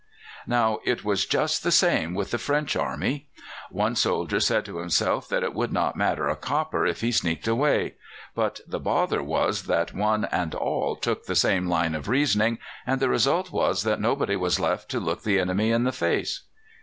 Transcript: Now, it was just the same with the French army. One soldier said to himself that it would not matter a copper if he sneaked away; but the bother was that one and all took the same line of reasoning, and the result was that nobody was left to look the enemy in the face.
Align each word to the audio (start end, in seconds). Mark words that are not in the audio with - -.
Now, 0.47 0.79
it 0.83 1.05
was 1.05 1.27
just 1.27 1.61
the 1.61 1.69
same 1.71 2.15
with 2.15 2.31
the 2.31 2.39
French 2.39 2.75
army. 2.75 3.27
One 3.69 3.95
soldier 3.95 4.39
said 4.39 4.65
to 4.65 4.79
himself 4.79 5.29
that 5.29 5.43
it 5.43 5.53
would 5.53 5.71
not 5.71 5.95
matter 5.95 6.27
a 6.27 6.35
copper 6.35 6.87
if 6.87 7.01
he 7.01 7.11
sneaked 7.11 7.47
away; 7.47 7.93
but 8.33 8.61
the 8.65 8.79
bother 8.79 9.21
was 9.21 9.65
that 9.67 9.93
one 9.93 10.25
and 10.31 10.55
all 10.55 10.95
took 10.95 11.25
the 11.27 11.35
same 11.35 11.67
line 11.69 11.93
of 11.93 12.09
reasoning, 12.09 12.57
and 12.87 12.99
the 12.99 13.09
result 13.09 13.51
was 13.51 13.83
that 13.83 14.01
nobody 14.01 14.35
was 14.35 14.59
left 14.59 14.89
to 14.89 14.99
look 14.99 15.21
the 15.21 15.39
enemy 15.39 15.69
in 15.69 15.83
the 15.83 15.91
face. 15.91 16.45